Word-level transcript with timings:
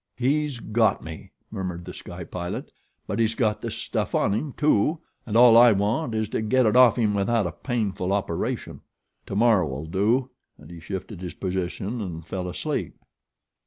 "He's 0.17 0.59
got 0.59 1.03
me," 1.03 1.29
murmured 1.51 1.85
The 1.85 1.93
Sky 1.93 2.23
Pilot; 2.23 2.71
"but 3.05 3.19
he's 3.19 3.35
got 3.35 3.61
the 3.61 3.69
stuff 3.69 4.15
on 4.15 4.33
him, 4.33 4.51
too; 4.53 4.97
and 5.27 5.37
all 5.37 5.55
I 5.55 5.73
want 5.73 6.15
is 6.15 6.27
to 6.29 6.41
get 6.41 6.65
it 6.65 6.75
off 6.75 6.97
of 6.97 7.03
him 7.03 7.13
without 7.13 7.45
a 7.45 7.51
painful 7.51 8.11
operation. 8.11 8.81
Tomorrow'll 9.27 9.85
do," 9.85 10.31
and 10.57 10.71
he 10.71 10.79
shifted 10.79 11.21
his 11.21 11.35
position 11.35 12.01
and 12.01 12.25
fell 12.25 12.49
asleep. 12.49 12.95